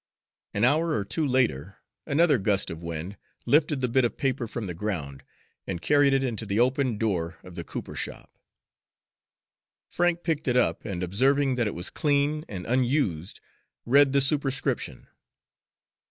An 0.55 0.63
hour 0.63 0.93
or 0.93 1.05
two 1.05 1.23
later 1.27 1.77
another 2.07 2.39
gust 2.39 2.71
of 2.71 2.81
wind 2.81 3.17
lifted 3.45 3.81
the 3.81 3.87
bit 3.87 4.03
of 4.03 4.17
paper 4.17 4.47
from 4.47 4.65
the 4.65 4.73
ground 4.73 5.21
and 5.67 5.79
carried 5.79 6.11
it 6.11 6.23
into 6.23 6.43
the 6.43 6.59
open 6.59 6.97
door 6.97 7.37
of 7.43 7.53
the 7.53 7.63
cooper 7.63 7.95
shop. 7.95 8.31
Frank 9.91 10.23
picked 10.23 10.47
it 10.47 10.57
up, 10.57 10.85
and 10.85 11.03
observing 11.03 11.53
that 11.53 11.67
it 11.67 11.75
was 11.75 11.91
clean 11.91 12.45
and 12.49 12.65
unused, 12.65 13.41
read 13.85 14.11
the 14.11 14.21
superscription. 14.21 15.05